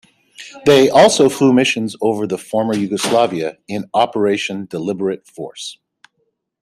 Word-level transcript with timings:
They 0.65 0.89
also 0.89 1.29
flew 1.29 1.53
missions 1.53 1.95
over 2.01 2.25
the 2.25 2.39
former 2.39 2.73
Yugoslavia 2.75 3.59
in 3.67 3.85
Operation 3.93 4.65
Deliberate 4.65 5.27
Force. 5.27 5.77